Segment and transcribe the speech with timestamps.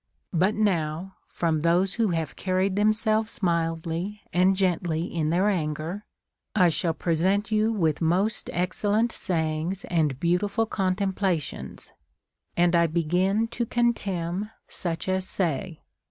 [0.33, 6.07] But now, from those who have carried themselves mildly and gently in their anger,
[6.55, 11.91] I shall present you with most excellent sayings and beautiful contemplations;
[12.57, 15.81] and I begin to con temn such as say.